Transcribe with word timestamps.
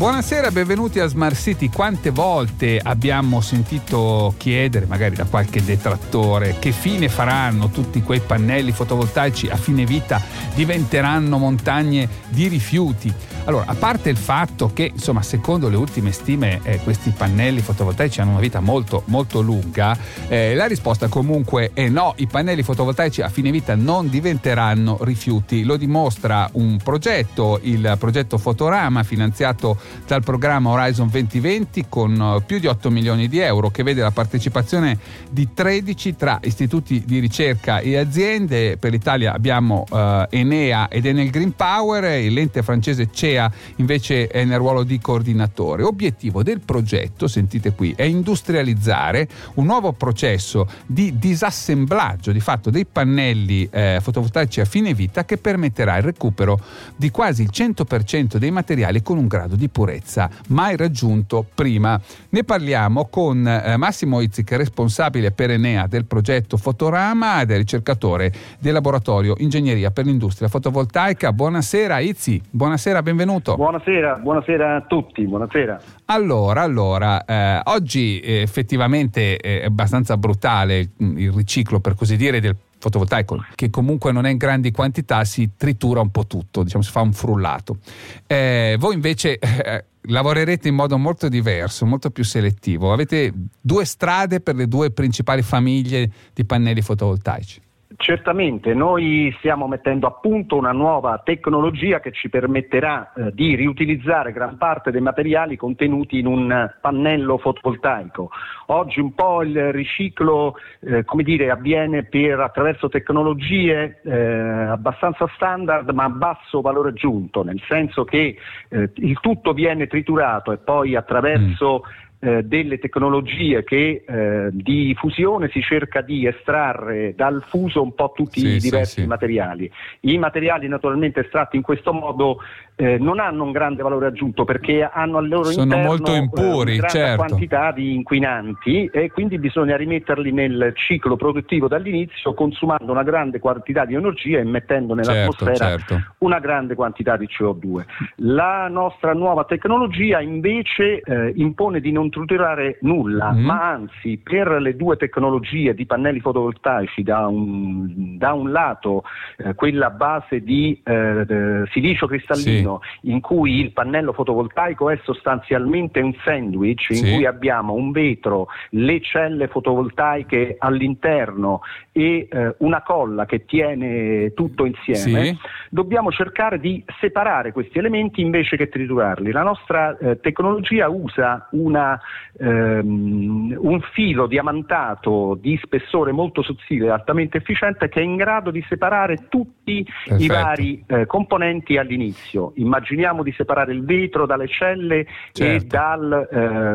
Buonasera, 0.00 0.50
benvenuti 0.50 0.98
a 0.98 1.06
Smart 1.06 1.36
City. 1.36 1.68
Quante 1.68 2.08
volte 2.08 2.80
abbiamo 2.82 3.42
sentito 3.42 4.32
chiedere, 4.38 4.86
magari 4.86 5.14
da 5.14 5.26
qualche 5.26 5.62
detrattore, 5.62 6.56
che 6.58 6.72
fine 6.72 7.10
faranno 7.10 7.68
tutti 7.68 8.00
quei 8.00 8.20
pannelli 8.20 8.72
fotovoltaici 8.72 9.48
a 9.48 9.56
fine 9.56 9.84
vita? 9.84 10.18
Diventeranno 10.54 11.36
montagne 11.36 12.08
di 12.30 12.48
rifiuti? 12.48 13.12
Allora, 13.44 13.64
a 13.66 13.74
parte 13.74 14.10
il 14.10 14.16
fatto 14.16 14.70
che, 14.72 14.90
insomma, 14.92 15.22
secondo 15.22 15.68
le 15.68 15.76
ultime 15.76 16.12
stime, 16.12 16.60
eh, 16.62 16.78
questi 16.78 17.10
pannelli 17.10 17.60
fotovoltaici 17.60 18.20
hanno 18.20 18.32
una 18.32 18.40
vita 18.40 18.60
molto, 18.60 19.02
molto 19.06 19.40
lunga, 19.40 19.96
eh, 20.28 20.54
la 20.54 20.66
risposta 20.66 21.08
comunque 21.08 21.72
è 21.74 21.88
no, 21.88 22.14
i 22.18 22.26
pannelli 22.26 22.62
fotovoltaici 22.62 23.22
a 23.22 23.28
fine 23.28 23.50
vita 23.50 23.74
non 23.74 24.08
diventeranno 24.08 24.98
rifiuti. 25.02 25.64
Lo 25.64 25.76
dimostra 25.76 26.48
un 26.52 26.78
progetto, 26.82 27.58
il 27.62 27.96
progetto 27.98 28.38
Fotorama, 28.38 29.02
finanziato 29.02 29.78
dal 30.06 30.22
programma 30.22 30.70
Horizon 30.70 31.08
2020 31.08 31.86
con 31.88 32.20
eh, 32.20 32.42
più 32.44 32.58
di 32.58 32.66
8 32.66 32.90
milioni 32.90 33.28
di 33.28 33.38
euro, 33.38 33.70
che 33.70 33.82
vede 33.82 34.02
la 34.02 34.10
partecipazione 34.10 34.98
di 35.30 35.48
13 35.52 36.16
tra 36.16 36.38
istituti 36.42 37.02
di 37.04 37.18
ricerca 37.18 37.80
e 37.80 37.96
aziende. 37.96 38.76
Per 38.76 38.90
l'Italia 38.90 39.32
abbiamo 39.32 39.84
eh, 39.90 40.26
Enea 40.30 40.88
ed 40.88 41.06
Enel 41.06 41.30
Green 41.30 41.54
Power, 41.54 42.02
l'ente 42.30 42.62
francese 42.62 43.08
CEA 43.12 43.50
invece 43.76 44.26
è 44.26 44.44
nel 44.44 44.58
ruolo 44.58 44.82
di 44.82 44.98
coordinatore. 44.98 45.82
Obiettivo 45.82 46.42
del 46.42 46.60
progetto, 46.60 47.26
sentite 47.26 47.72
qui, 47.72 47.92
è 47.96 48.02
industrializzare 48.02 49.28
un 49.54 49.66
nuovo 49.66 49.92
processo 49.92 50.68
di 50.86 51.18
disassemblaggio 51.18 52.32
di 52.32 52.40
fatto 52.40 52.70
dei 52.70 52.84
pannelli 52.84 53.68
eh, 53.70 53.98
fotovoltaici 54.00 54.60
a 54.60 54.64
fine 54.64 54.94
vita 54.94 55.24
che 55.24 55.36
permetterà 55.36 55.96
il 55.96 56.02
recupero 56.02 56.60
di 56.96 57.10
quasi 57.10 57.42
il 57.42 57.50
100% 57.52 58.36
dei 58.36 58.50
materiali 58.50 59.02
con 59.02 59.18
un 59.18 59.26
grado 59.26 59.56
di 59.56 59.68
purezza 59.80 60.28
mai 60.48 60.76
raggiunto 60.76 61.42
prima. 61.54 61.98
Ne 62.28 62.44
parliamo 62.44 63.08
con 63.08 63.46
eh, 63.46 63.78
Massimo 63.78 64.20
Izzic, 64.20 64.52
responsabile 64.52 65.30
per 65.30 65.50
Enea 65.50 65.86
del 65.86 66.04
progetto 66.04 66.58
Fotorama 66.58 67.40
ed 67.40 67.50
è 67.50 67.56
ricercatore 67.56 68.30
del 68.58 68.74
laboratorio 68.74 69.36
Ingegneria 69.38 69.90
per 69.90 70.04
l'industria 70.04 70.48
fotovoltaica. 70.48 71.32
Buonasera 71.32 71.98
Izzi, 72.00 72.42
buonasera, 72.50 73.00
benvenuto. 73.00 73.56
Buonasera, 73.56 74.16
buonasera 74.16 74.76
a 74.76 74.80
tutti, 74.82 75.26
buonasera. 75.26 75.80
Allora, 76.06 76.60
allora 76.60 77.24
eh, 77.24 77.62
oggi 77.64 78.20
eh, 78.20 78.42
effettivamente 78.42 79.36
è 79.36 79.64
abbastanza 79.64 80.18
brutale 80.18 80.90
il 80.98 81.32
riciclo, 81.32 81.80
per 81.80 81.94
così 81.94 82.16
dire, 82.16 82.40
del 82.40 82.54
fotovoltaico, 82.80 83.44
che 83.54 83.70
comunque 83.70 84.10
non 84.10 84.24
è 84.26 84.30
in 84.30 84.38
grandi 84.38 84.72
quantità, 84.72 85.24
si 85.24 85.50
tritura 85.56 86.00
un 86.00 86.10
po' 86.10 86.26
tutto, 86.26 86.62
diciamo, 86.64 86.82
si 86.82 86.90
fa 86.90 87.02
un 87.02 87.12
frullato. 87.12 87.78
Eh, 88.26 88.76
voi 88.78 88.94
invece 88.94 89.38
eh, 89.38 89.84
lavorerete 90.02 90.68
in 90.68 90.74
modo 90.74 90.98
molto 90.98 91.28
diverso, 91.28 91.84
molto 91.86 92.10
più 92.10 92.24
selettivo. 92.24 92.92
Avete 92.92 93.32
due 93.60 93.84
strade 93.84 94.40
per 94.40 94.56
le 94.56 94.66
due 94.66 94.90
principali 94.90 95.42
famiglie 95.42 96.10
di 96.32 96.44
pannelli 96.44 96.80
fotovoltaici. 96.80 97.60
Certamente, 97.96 98.72
noi 98.72 99.34
stiamo 99.38 99.66
mettendo 99.66 100.06
a 100.06 100.12
punto 100.12 100.56
una 100.56 100.70
nuova 100.70 101.20
tecnologia 101.24 101.98
che 101.98 102.12
ci 102.12 102.28
permetterà 102.28 103.12
eh, 103.12 103.32
di 103.32 103.56
riutilizzare 103.56 104.30
gran 104.30 104.56
parte 104.58 104.92
dei 104.92 105.00
materiali 105.00 105.56
contenuti 105.56 106.20
in 106.20 106.26
un 106.26 106.70
pannello 106.80 107.36
fotovoltaico. 107.38 108.30
Oggi 108.66 109.00
un 109.00 109.12
po' 109.12 109.42
il 109.42 109.72
riciclo 109.72 110.54
eh, 110.82 111.04
dire, 111.24 111.50
avviene 111.50 112.04
per, 112.04 112.38
attraverso 112.38 112.88
tecnologie 112.88 114.00
eh, 114.04 114.12
abbastanza 114.14 115.26
standard 115.34 115.90
ma 115.90 116.04
a 116.04 116.10
basso 116.10 116.60
valore 116.60 116.90
aggiunto, 116.90 117.42
nel 117.42 117.60
senso 117.66 118.04
che 118.04 118.36
eh, 118.68 118.90
il 118.94 119.18
tutto 119.18 119.52
viene 119.52 119.88
triturato 119.88 120.52
e 120.52 120.58
poi 120.58 120.94
attraverso 120.94 121.82
mm 121.84 122.08
eh, 122.20 122.42
delle 122.42 122.78
tecnologie 122.78 123.64
che 123.64 124.04
eh, 124.06 124.48
di 124.52 124.94
fusione 124.94 125.48
si 125.48 125.62
cerca 125.62 126.02
di 126.02 126.26
estrarre 126.26 127.14
dal 127.16 127.42
fuso 127.48 127.82
un 127.82 127.94
po' 127.94 128.12
tutti 128.14 128.40
sì, 128.40 128.46
i 128.46 128.58
diversi 128.58 128.94
sì, 128.94 129.00
sì. 129.00 129.06
materiali. 129.06 129.72
I 130.00 130.18
materiali 130.18 130.68
naturalmente 130.68 131.20
estratti 131.20 131.56
in 131.56 131.62
questo 131.62 131.94
modo 131.94 132.40
eh, 132.76 132.98
non 132.98 133.20
hanno 133.20 133.44
un 133.44 133.52
grande 133.52 133.82
valore 133.82 134.06
aggiunto 134.06 134.44
perché 134.44 134.82
hanno 134.82 135.16
al 135.16 135.28
loro 135.28 135.44
Sono 135.44 135.64
interno 135.64 135.86
molto 135.86 136.14
impuri, 136.14 136.74
eh, 136.74 136.78
una 136.78 136.88
certo. 136.88 137.24
quantità 137.24 137.72
di 137.72 137.94
inquinanti 137.94 138.90
e 138.92 139.10
quindi 139.10 139.38
bisogna 139.38 139.76
rimetterli 139.76 140.30
nel 140.30 140.72
ciclo 140.74 141.16
produttivo 141.16 141.68
dall'inizio 141.68 142.34
consumando 142.34 142.92
una 142.92 143.02
grande 143.02 143.38
quantità 143.38 143.86
di 143.86 143.94
energia 143.94 144.40
e 144.40 144.44
mettendo 144.44 144.92
nell'atmosfera 144.92 145.54
certo, 145.54 145.94
certo. 145.94 146.14
una 146.18 146.38
grande 146.38 146.74
quantità 146.74 147.16
di 147.16 147.26
CO2. 147.26 147.84
La 148.16 148.68
nostra 148.68 149.14
nuova 149.14 149.44
tecnologia 149.44 150.20
invece 150.20 151.00
eh, 151.00 151.32
impone 151.36 151.80
di 151.80 151.92
non 151.92 152.08
triturare 152.10 152.78
nulla, 152.82 153.32
mm-hmm. 153.32 153.44
ma 153.44 153.70
anzi 153.70 154.20
per 154.22 154.48
le 154.60 154.76
due 154.76 154.96
tecnologie 154.96 155.74
di 155.74 155.86
pannelli 155.86 156.20
fotovoltaici 156.20 157.02
da 157.02 157.26
un, 157.26 158.18
da 158.18 158.32
un 158.32 158.50
lato 158.50 159.04
eh, 159.38 159.54
quella 159.54 159.90
base 159.90 160.42
di 160.42 160.80
eh, 160.84 161.64
silicio 161.70 162.06
cristallino 162.06 162.80
sì 162.82 162.88
in 163.02 163.20
cui 163.20 163.60
il 163.60 163.72
pannello 163.72 164.12
fotovoltaico 164.12 164.90
è 164.90 164.98
sostanzialmente 165.02 166.00
un 166.00 166.14
sandwich 166.24 166.92
sì. 166.92 166.98
in 166.98 167.14
cui 167.14 167.26
abbiamo 167.26 167.74
un 167.74 167.90
vetro, 167.92 168.48
le 168.70 169.00
celle 169.00 169.48
fotovoltaiche 169.48 170.56
all'interno 170.58 171.60
e 171.92 172.28
eh, 172.30 172.54
una 172.58 172.82
colla 172.82 173.26
che 173.26 173.44
tiene 173.44 174.32
tutto 174.34 174.64
insieme, 174.64 175.24
sì. 175.24 175.38
dobbiamo 175.70 176.10
cercare 176.10 176.58
di 176.58 176.82
separare 177.00 177.52
questi 177.52 177.78
elementi 177.78 178.20
invece 178.20 178.56
che 178.56 178.68
triturarli. 178.68 179.30
La 179.32 179.42
nostra 179.42 179.96
eh, 179.98 180.20
tecnologia 180.20 180.88
usa 180.88 181.48
una, 181.52 181.99
ehm, 182.38 183.56
un 183.58 183.80
filo 183.92 184.26
diamantato 184.26 185.38
di 185.40 185.58
spessore 185.62 186.12
molto 186.12 186.42
sottile 186.42 186.86
e 186.86 186.90
altamente 186.90 187.38
efficiente 187.38 187.88
che 187.88 188.00
è 188.00 188.04
in 188.04 188.16
grado 188.16 188.50
di 188.50 188.64
separare 188.68 189.28
tutti 189.28 189.84
Perfetto. 189.84 190.22
i 190.22 190.26
vari 190.26 190.84
eh, 190.86 191.06
componenti 191.06 191.76
all'inizio 191.76 192.52
immaginiamo 192.54 193.22
di 193.22 193.32
separare 193.32 193.72
il 193.72 193.84
vetro 193.84 194.26
dalle 194.26 194.48
celle 194.48 195.06
certo. 195.32 195.64
e 195.64 195.66
dal 195.66 196.28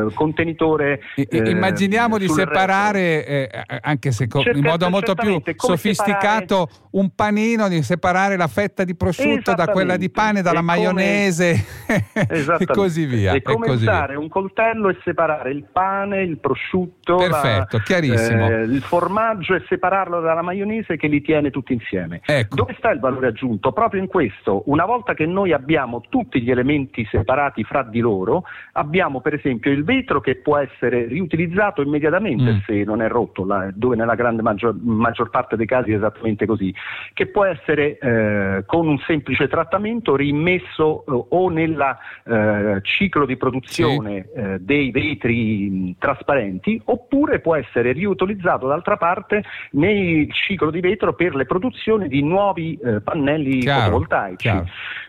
eh, 0.09 0.13
contenitore. 0.13 1.01
I, 1.15 1.27
eh, 1.29 1.49
immaginiamo 1.49 2.17
di 2.17 2.27
separare, 2.27 3.25
eh, 3.25 3.49
anche 3.81 4.11
se 4.11 4.27
co- 4.27 4.43
in 4.51 4.63
modo 4.63 4.89
molto 4.89 5.15
più 5.15 5.41
sofisticato, 5.55 6.67
separare... 6.69 6.89
un 6.91 7.09
panino, 7.15 7.67
di 7.67 7.81
separare 7.81 8.37
la 8.37 8.47
fetta 8.47 8.83
di 8.83 8.95
prosciutto 8.95 9.53
da 9.53 9.67
quella 9.67 9.97
di 9.97 10.09
pane, 10.09 10.41
dalla 10.41 10.59
e 10.59 10.63
maionese 10.63 11.65
e 12.13 12.65
così 12.65 13.05
via. 13.05 13.33
È 13.33 13.41
come 13.41 13.69
usare 13.69 14.15
un 14.15 14.27
coltello 14.27 14.89
e 14.89 14.97
separare 15.03 15.14
il 15.45 15.65
pane, 15.71 16.21
il 16.21 16.37
prosciutto, 16.39 17.15
Perfetto, 17.15 17.81
la, 17.87 17.97
eh, 17.97 18.61
il 18.63 18.81
formaggio 18.81 19.55
e 19.55 19.63
separarlo 19.67 20.19
dalla 20.19 20.41
maionese 20.41 20.97
che 20.97 21.07
li 21.07 21.21
tiene 21.21 21.49
tutti 21.49 21.73
insieme. 21.73 22.21
Ecco. 22.25 22.55
Dove 22.55 22.75
sta 22.77 22.91
il 22.91 22.99
valore 22.99 23.27
aggiunto? 23.27 23.71
Proprio 23.71 24.01
in 24.01 24.07
questo. 24.07 24.63
Una 24.65 24.85
volta 24.85 25.13
che 25.13 25.25
noi 25.25 25.53
abbiamo 25.53 26.01
tutti 26.09 26.41
gli 26.41 26.51
elementi 26.51 27.07
separati 27.09 27.63
fra 27.63 27.83
di 27.83 27.99
loro, 27.99 28.43
abbiamo 28.73 29.21
per 29.21 29.33
esempio 29.35 29.71
il 29.71 29.83
vetro 29.83 30.19
che 30.19 30.35
può 30.35 30.57
essere 30.57 31.05
riutilizzato 31.05 31.81
immediatamente 31.81 32.53
mm. 32.53 32.57
se 32.65 32.83
non 32.83 33.01
è 33.01 33.07
rotto, 33.07 33.45
la, 33.45 33.69
dove 33.73 33.95
nella 33.95 34.15
grande 34.15 34.41
maggior, 34.41 34.75
maggior, 34.81 35.29
parte 35.29 35.55
dei 35.55 35.65
casi 35.65 35.91
è 35.91 35.95
esattamente 35.95 36.45
così, 36.45 36.73
che 37.13 37.27
può 37.27 37.45
essere 37.45 37.97
eh, 37.97 38.63
con 38.65 38.87
un 38.87 38.97
semplice 38.99 39.47
trattamento 39.47 40.15
rimesso 40.15 41.05
eh, 41.05 41.25
o 41.29 41.49
nel 41.49 41.97
eh, 42.25 42.79
ciclo 42.81 43.25
di 43.25 43.37
produzione 43.37 44.27
sì. 44.33 44.39
Eh, 44.39 44.59
dei 44.59 44.91
vetri 44.91 45.04
mh, 45.13 45.95
trasparenti 45.99 46.81
oppure 46.85 47.39
può 47.39 47.55
essere 47.55 47.91
riutilizzato 47.91 48.67
d'altra 48.67 48.97
parte 48.97 49.43
nel 49.71 50.31
ciclo 50.33 50.71
di 50.71 50.79
vetro 50.79 51.13
per 51.13 51.35
le 51.35 51.45
produzioni 51.45 52.07
di 52.07 52.23
nuovi 52.23 52.77
eh, 52.83 53.01
pannelli 53.01 53.59
chiaro, 53.59 53.83
fotovoltaici. 53.83 54.35
Chiaro 54.37 54.65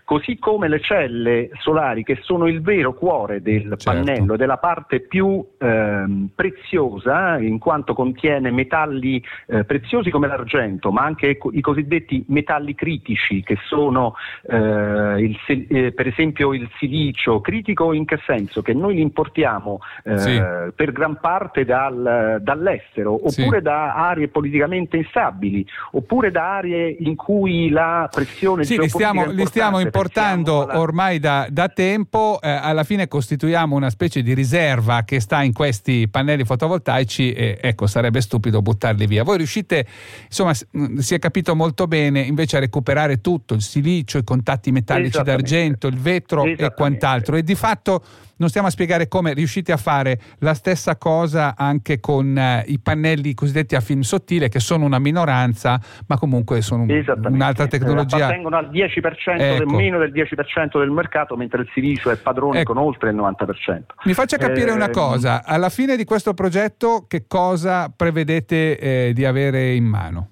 così 0.06 0.38
come 0.38 0.68
le 0.68 0.80
celle 0.80 1.50
solari 1.58 2.04
che 2.04 2.20
sono 2.22 2.46
il 2.46 2.62
vero 2.62 2.94
cuore 2.94 3.42
del 3.42 3.74
certo. 3.76 3.90
pannello, 3.90 4.36
della 4.36 4.56
parte 4.56 5.00
più 5.00 5.44
ehm, 5.58 6.30
preziosa 6.32 7.38
in 7.38 7.58
quanto 7.58 7.92
contiene 7.92 8.52
metalli 8.52 9.20
eh, 9.48 9.64
preziosi 9.64 10.10
come 10.10 10.28
l'argento, 10.28 10.92
ma 10.92 11.02
anche 11.02 11.36
i 11.50 11.60
cosiddetti 11.60 12.24
metalli 12.28 12.76
critici 12.76 13.42
che 13.42 13.58
sono 13.66 14.14
eh, 14.48 14.56
il, 14.56 15.36
eh, 15.70 15.90
per 15.90 16.06
esempio 16.06 16.54
il 16.54 16.70
silicio 16.78 17.40
critico 17.40 17.92
in 17.92 18.04
che 18.04 18.20
senso? 18.24 18.62
Che 18.62 18.74
noi 18.74 18.94
li 18.94 19.00
importiamo 19.00 19.80
eh, 20.04 20.18
sì. 20.18 20.42
per 20.74 20.92
gran 20.92 21.18
parte 21.20 21.64
dal, 21.64 22.38
dall'estero 22.40 23.14
oppure 23.14 23.58
sì. 23.58 23.62
da 23.62 23.94
aree 23.94 24.28
politicamente 24.28 24.96
instabili 24.96 25.66
oppure 25.92 26.30
da 26.30 26.56
aree 26.56 26.96
in 27.00 27.16
cui 27.16 27.70
la 27.70 28.08
pressione 28.12 28.64
sì, 28.64 28.78
li 28.78 28.88
stiamo, 28.88 29.26
li 29.26 29.46
stiamo 29.46 29.84
portando 29.90 30.68
ormai 30.78 31.18
da, 31.18 31.46
da 31.50 31.68
tempo, 31.68 32.38
eh, 32.40 32.50
alla 32.50 32.84
fine 32.84 33.08
costituiamo 33.08 33.74
una 33.74 33.90
specie 33.90 34.22
di 34.22 34.34
riserva 34.34 35.02
che 35.04 35.20
sta 35.20 35.42
in 35.42 35.52
questi 35.52 36.08
pannelli 36.08 36.44
fotovoltaici, 36.44 37.32
eh, 37.32 37.58
ecco, 37.60 37.86
sarebbe 37.86 38.20
stupido 38.20 38.62
buttarli 38.62 39.06
via. 39.06 39.24
Voi 39.24 39.38
riuscite, 39.38 39.86
insomma, 40.24 40.52
si 40.54 41.14
è 41.14 41.18
capito 41.18 41.54
molto 41.54 41.86
bene, 41.86 42.20
invece 42.20 42.56
a 42.56 42.60
recuperare 42.60 43.20
tutto, 43.20 43.54
il 43.54 43.62
silicio, 43.62 44.18
i 44.18 44.24
contatti 44.24 44.70
metallici 44.70 45.22
d'argento, 45.22 45.86
il 45.86 45.98
vetro 45.98 46.44
e 46.44 46.72
quant'altro. 46.74 47.36
E 47.36 47.42
di 47.42 47.54
fatto 47.54 48.02
non 48.38 48.48
stiamo 48.48 48.68
a 48.68 48.70
spiegare 48.70 49.08
come 49.08 49.32
riuscite 49.32 49.65
a 49.72 49.76
fare 49.76 50.18
la 50.38 50.54
stessa 50.54 50.96
cosa 50.96 51.54
anche 51.56 52.00
con 52.00 52.36
eh, 52.36 52.64
i 52.66 52.78
pannelli 52.78 53.34
cosiddetti 53.34 53.74
a 53.74 53.80
film 53.80 54.00
sottile, 54.00 54.48
che 54.48 54.60
sono 54.60 54.84
una 54.84 54.98
minoranza, 54.98 55.80
ma 56.06 56.18
comunque 56.18 56.60
sono 56.62 56.84
un'altra 56.84 57.66
tecnologia. 57.66 58.26
Appartengono 58.26 58.56
al 58.56 58.70
10%, 58.70 58.90
ecco. 59.38 59.64
del, 59.64 59.66
meno 59.66 59.98
del 59.98 60.12
10% 60.12 60.78
del 60.78 60.90
mercato, 60.90 61.36
mentre 61.36 61.62
il 61.62 61.68
silicio 61.72 62.10
è 62.10 62.16
padrone 62.16 62.60
ecco. 62.60 62.72
con 62.72 62.82
oltre 62.82 63.10
il 63.10 63.16
90%. 63.16 63.82
Mi 64.04 64.14
faccia 64.14 64.36
capire 64.36 64.70
eh, 64.70 64.74
una 64.74 64.90
cosa, 64.90 65.44
alla 65.44 65.68
fine 65.68 65.96
di 65.96 66.04
questo 66.04 66.34
progetto 66.34 67.06
che 67.08 67.26
cosa 67.26 67.92
prevedete 67.94 68.78
eh, 68.78 69.12
di 69.14 69.24
avere 69.24 69.72
in 69.74 69.84
mano? 69.84 70.28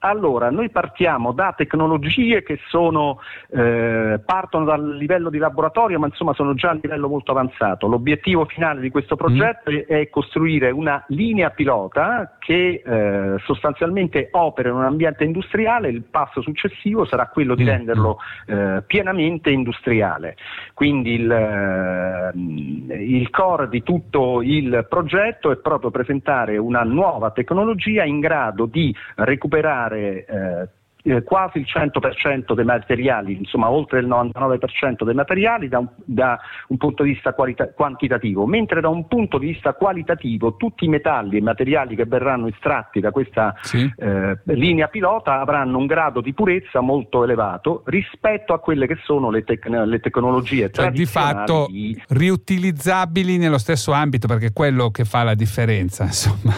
Allora, 0.00 0.50
noi 0.50 0.70
partiamo 0.70 1.32
da 1.32 1.54
tecnologie 1.56 2.44
che 2.44 2.60
sono, 2.68 3.18
eh, 3.50 4.20
partono 4.24 4.64
dal 4.64 4.96
livello 4.96 5.28
di 5.28 5.38
laboratorio, 5.38 5.98
ma 5.98 6.06
insomma 6.06 6.34
sono 6.34 6.54
già 6.54 6.70
a 6.70 6.78
livello 6.80 7.08
molto 7.08 7.32
avanzato. 7.32 7.88
L'obiettivo 7.88 8.44
finale 8.44 8.80
di 8.80 8.90
questo 8.90 9.16
progetto 9.16 9.72
mm. 9.72 9.78
è 9.88 10.08
costruire 10.08 10.70
una 10.70 11.04
linea 11.08 11.50
pilota 11.50 12.36
che 12.38 12.82
eh, 12.84 13.38
sostanzialmente 13.44 14.28
opera 14.32 14.68
in 14.68 14.76
un 14.76 14.84
ambiente 14.84 15.24
industriale. 15.24 15.88
Il 15.88 16.02
passo 16.02 16.42
successivo 16.42 17.04
sarà 17.04 17.26
quello 17.26 17.56
di 17.56 17.64
mm. 17.64 17.66
renderlo 17.66 18.18
eh, 18.46 18.82
pienamente 18.86 19.50
industriale. 19.50 20.36
Quindi 20.74 21.14
il, 21.14 21.30
eh, 21.30 22.30
il 22.94 23.30
core 23.30 23.68
di 23.68 23.82
tutto 23.82 24.42
il 24.42 24.86
progetto 24.88 25.50
è 25.50 25.56
proprio 25.56 25.90
presentare 25.90 26.56
una 26.56 26.82
nuova 26.82 27.30
tecnologia 27.30 28.04
in 28.04 28.20
grado 28.20 28.66
di 28.66 28.94
recuperare 29.16 30.24
eh, 30.24 30.68
eh, 31.08 31.22
quasi 31.22 31.58
il 31.58 31.66
100% 31.66 32.54
dei 32.54 32.64
materiali, 32.64 33.36
insomma 33.38 33.70
oltre 33.70 34.00
il 34.00 34.06
99% 34.06 35.04
dei 35.04 35.14
materiali 35.14 35.68
da 35.68 35.78
un, 35.78 35.88
da 36.04 36.38
un 36.68 36.76
punto 36.76 37.02
di 37.02 37.12
vista 37.12 37.32
qualita- 37.32 37.72
quantitativo, 37.72 38.46
mentre 38.46 38.80
da 38.80 38.88
un 38.88 39.06
punto 39.08 39.38
di 39.38 39.46
vista 39.48 39.72
qualitativo 39.72 40.56
tutti 40.56 40.84
i 40.84 40.88
metalli 40.88 41.38
e 41.38 41.40
materiali 41.40 41.96
che 41.96 42.04
verranno 42.04 42.46
estratti 42.48 43.00
da 43.00 43.10
questa 43.10 43.54
sì. 43.62 43.90
eh, 43.96 44.38
linea 44.44 44.88
pilota 44.88 45.40
avranno 45.40 45.78
un 45.78 45.86
grado 45.86 46.20
di 46.20 46.34
purezza 46.34 46.80
molto 46.80 47.24
elevato 47.24 47.82
rispetto 47.86 48.52
a 48.52 48.58
quelle 48.58 48.86
che 48.86 48.98
sono 49.04 49.30
le, 49.30 49.44
tec- 49.44 49.66
le 49.68 50.00
tecnologie 50.00 50.70
cioè, 50.70 50.90
di 50.90 51.06
fatto 51.06 51.68
riutilizzabili 52.08 53.38
nello 53.38 53.58
stesso 53.58 53.92
ambito 53.92 54.26
perché 54.26 54.46
è 54.46 54.52
quello 54.52 54.90
che 54.90 55.04
fa 55.04 55.22
la 55.22 55.34
differenza 55.34 56.04
insomma 56.08 56.54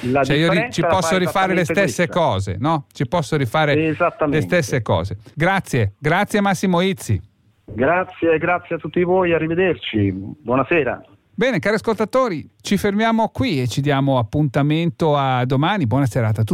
la 0.00 0.24
cioè 0.24 0.36
io 0.36 0.70
ci 0.70 0.82
posso 0.82 1.16
rifare 1.18 1.54
le 1.54 1.64
stesse 1.64 2.06
questa. 2.06 2.12
cose 2.12 2.56
no? 2.58 2.86
ci 2.92 3.06
posso 3.06 3.36
rifare 3.36 3.91
le 4.26 4.40
stesse 4.40 4.82
cose. 4.82 5.16
Grazie, 5.34 5.94
grazie 5.98 6.40
Massimo 6.40 6.80
Izzi. 6.80 7.20
Grazie, 7.64 8.38
grazie 8.38 8.76
a 8.76 8.78
tutti 8.78 9.02
voi, 9.02 9.32
arrivederci, 9.32 10.12
buonasera. 10.12 11.00
Bene, 11.34 11.58
cari 11.60 11.76
ascoltatori, 11.76 12.46
ci 12.60 12.76
fermiamo 12.76 13.28
qui 13.30 13.62
e 13.62 13.66
ci 13.66 13.80
diamo 13.80 14.18
appuntamento 14.18 15.16
a 15.16 15.44
domani. 15.46 15.86
Buona 15.86 16.06
serata 16.06 16.42
a 16.42 16.44
tutti. 16.44 16.50